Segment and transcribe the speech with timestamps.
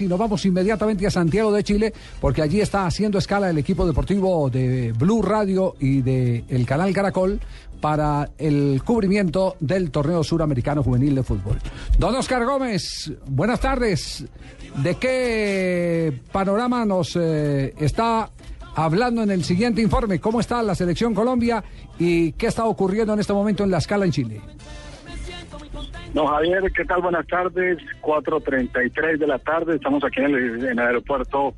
[0.00, 3.86] y nos vamos inmediatamente a Santiago de Chile porque allí está haciendo escala el equipo
[3.86, 7.40] deportivo de Blue Radio y del el canal Caracol
[7.80, 11.58] para el cubrimiento del torneo suramericano juvenil de fútbol.
[11.98, 14.24] Don Oscar Gómez, buenas tardes.
[14.82, 18.30] ¿De qué panorama nos eh, está
[18.74, 20.20] hablando en el siguiente informe?
[20.20, 21.64] ¿Cómo está la selección Colombia
[21.98, 24.40] y qué está ocurriendo en este momento en la escala en Chile?
[26.12, 27.02] No, Javier, ¿qué tal?
[27.02, 27.78] Buenas tardes.
[28.02, 29.76] 4.33 de la tarde.
[29.76, 31.54] Estamos aquí en el, aeropuerto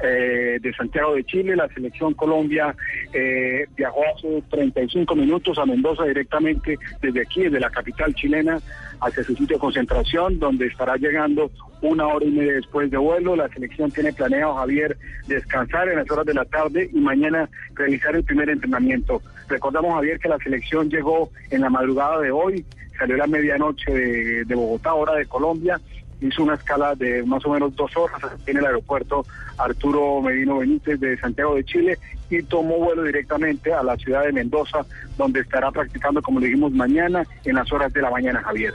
[0.00, 1.56] eh, de Santiago de Chile.
[1.56, 2.74] La selección Colombia
[3.16, 8.60] eh, viajó hace 35 minutos a Mendoza directamente desde aquí, desde la capital chilena,
[9.00, 13.36] hacia su sitio de concentración, donde estará llegando una hora y media después de vuelo.
[13.36, 18.14] La selección tiene planeado, Javier, descansar en las horas de la tarde y mañana realizar
[18.14, 19.22] el primer entrenamiento.
[19.48, 22.64] Recordamos, Javier, que la selección llegó en la madrugada de hoy
[22.98, 23.92] salió a la medianoche
[24.44, 25.80] de, Bogotá, hora de Colombia,
[26.20, 29.24] hizo una escala de más o menos dos horas en el aeropuerto
[29.58, 31.98] Arturo Medino Benítez de Santiago de Chile
[32.30, 34.84] y tomó vuelo directamente a la ciudad de Mendoza,
[35.16, 38.74] donde estará practicando, como dijimos, mañana en las horas de la mañana, Javier.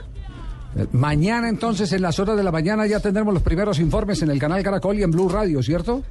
[0.92, 4.38] Mañana entonces, en las horas de la mañana, ya tendremos los primeros informes en el
[4.38, 6.02] canal Caracol y en Blue Radio, ¿cierto?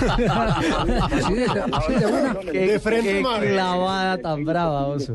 [2.52, 5.14] de, frente qué clavada tan brava, oso.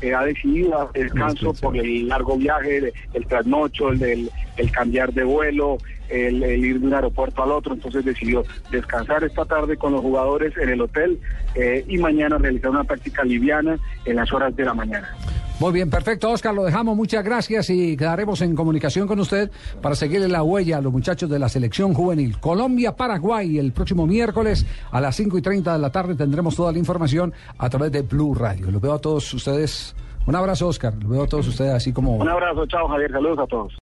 [0.00, 5.78] El ha decidido descanso por el largo viaje, el, trasnocho, el, el, cambiar de vuelo,
[6.08, 10.56] el, ir de un aeropuerto al otro, entonces decidió descansar esta tarde con los jugadores
[10.58, 11.18] en el hotel
[11.54, 15.16] eh, y mañana realizar una práctica liviana en las horas de la mañana.
[15.60, 16.96] Muy bien, perfecto, Oscar, lo dejamos.
[16.96, 21.30] Muchas gracias y quedaremos en comunicación con usted para seguirle la huella a los muchachos
[21.30, 22.38] de la selección juvenil.
[22.40, 26.78] Colombia-Paraguay, el próximo miércoles a las 5 y 30 de la tarde tendremos toda la
[26.78, 28.68] información a través de Blue Radio.
[28.70, 29.94] Los veo a todos ustedes.
[30.26, 30.92] Un abrazo, Oscar.
[30.94, 32.16] Los veo a todos ustedes así como.
[32.16, 33.12] Un abrazo, chao, Javier.
[33.12, 33.72] Saludos a todos.